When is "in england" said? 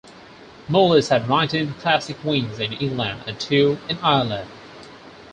2.57-3.21